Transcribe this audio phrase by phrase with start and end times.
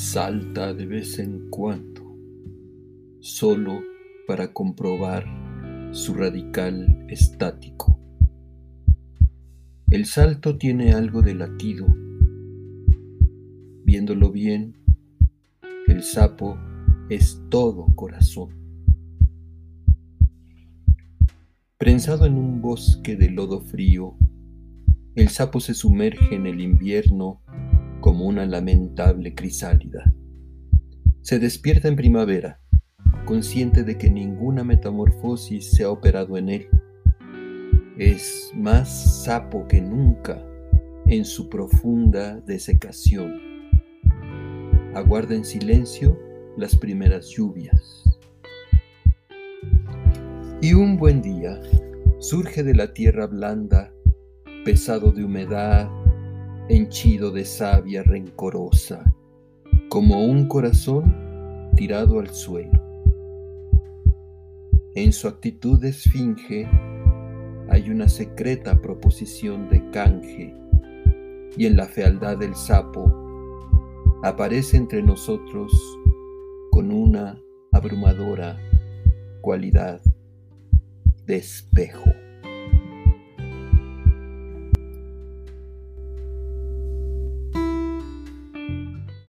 [0.00, 2.16] salta de vez en cuando,
[3.20, 3.82] solo
[4.26, 5.26] para comprobar
[5.92, 8.00] su radical estático.
[9.90, 11.86] El salto tiene algo de latido.
[13.84, 14.74] Viéndolo bien,
[15.86, 16.56] el sapo
[17.10, 18.48] es todo corazón.
[21.76, 24.16] Prensado en un bosque de lodo frío,
[25.14, 27.42] el sapo se sumerge en el invierno
[28.10, 30.02] como una lamentable crisálida.
[31.22, 32.58] Se despierta en primavera,
[33.24, 36.68] consciente de que ninguna metamorfosis se ha operado en él.
[37.96, 40.44] Es más sapo que nunca
[41.06, 43.40] en su profunda desecación.
[44.92, 46.18] Aguarda en silencio
[46.56, 48.02] las primeras lluvias.
[50.60, 51.60] Y un buen día
[52.18, 53.92] surge de la tierra blanda
[54.64, 55.88] pesado de humedad,
[56.70, 59.02] henchido de savia rencorosa,
[59.88, 62.80] como un corazón tirado al suelo.
[64.94, 66.68] En su actitud de esfinge
[67.68, 70.54] hay una secreta proposición de canje,
[71.56, 73.12] y en la fealdad del sapo
[74.22, 75.72] aparece entre nosotros
[76.70, 78.56] con una abrumadora
[79.40, 80.00] cualidad
[81.26, 82.12] de espejo.